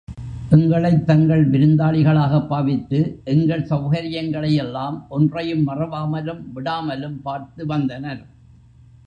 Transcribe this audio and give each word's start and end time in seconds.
எங்களைத் 0.49 1.07
தங்கள் 1.07 1.49
விருந்தாளிகளாகப் 1.49 2.47
பாவித்து, 2.47 3.21
எங்கள் 3.23 3.63
சௌகரியங்களை 3.63 4.49
யெல்லாம், 4.49 5.07
ஒன்றையும் 5.09 5.67
மறவாமலும் 5.67 6.43
விடாமலும், 6.55 7.21
பார்த்து 7.23 7.65
வந்தனர். 7.65 8.25